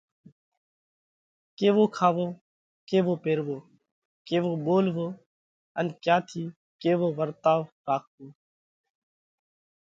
ڪيوو 1.57 1.83
کاوو، 1.97 2.27
ڪيوو 2.89 3.13
پيروو، 3.23 3.57
ڪيوو 4.27 4.51
ٻولوو 4.65 5.07
ان 5.77 5.85
ڪيا 6.03 6.17
ٿِي 6.27 6.41
ڪيوو 6.81 7.07
ورتائو 7.19 7.61
راکوو۔ 7.87 8.27